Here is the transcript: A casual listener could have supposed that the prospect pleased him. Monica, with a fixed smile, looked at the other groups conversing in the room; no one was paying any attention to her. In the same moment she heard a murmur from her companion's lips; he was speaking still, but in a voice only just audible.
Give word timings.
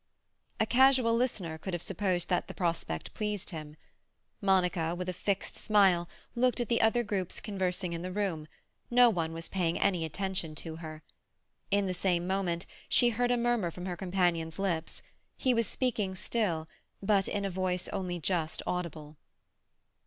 A 0.59 0.65
casual 0.65 1.13
listener 1.15 1.59
could 1.59 1.75
have 1.75 1.81
supposed 1.83 2.27
that 2.29 2.47
the 2.47 2.55
prospect 2.55 3.13
pleased 3.13 3.51
him. 3.51 3.77
Monica, 4.41 4.95
with 4.95 5.07
a 5.07 5.13
fixed 5.13 5.55
smile, 5.55 6.09
looked 6.33 6.59
at 6.59 6.69
the 6.69 6.81
other 6.81 7.03
groups 7.03 7.39
conversing 7.39 7.93
in 7.93 8.01
the 8.01 8.11
room; 8.11 8.47
no 8.89 9.11
one 9.11 9.31
was 9.31 9.47
paying 9.47 9.77
any 9.77 10.03
attention 10.03 10.55
to 10.55 10.77
her. 10.77 11.03
In 11.69 11.85
the 11.85 11.93
same 11.93 12.25
moment 12.25 12.65
she 12.89 13.09
heard 13.09 13.29
a 13.29 13.37
murmur 13.37 13.69
from 13.69 13.85
her 13.85 13.95
companion's 13.95 14.57
lips; 14.57 15.03
he 15.37 15.53
was 15.53 15.67
speaking 15.67 16.15
still, 16.15 16.67
but 17.03 17.27
in 17.27 17.45
a 17.45 17.51
voice 17.51 17.87
only 17.89 18.17
just 18.19 18.63
audible. 18.65 19.17